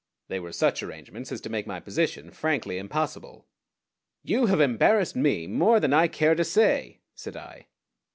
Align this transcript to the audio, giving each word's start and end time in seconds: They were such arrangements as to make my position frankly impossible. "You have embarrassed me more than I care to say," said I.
They 0.29 0.39
were 0.39 0.51
such 0.51 0.81
arrangements 0.81 1.31
as 1.31 1.41
to 1.41 1.49
make 1.51 1.67
my 1.67 1.79
position 1.79 2.31
frankly 2.31 2.79
impossible. 2.79 3.45
"You 4.23 4.47
have 4.47 4.59
embarrassed 4.59 5.15
me 5.15 5.45
more 5.45 5.79
than 5.79 5.93
I 5.93 6.07
care 6.07 6.33
to 6.33 6.43
say," 6.43 7.01
said 7.13 7.37
I. 7.37 7.67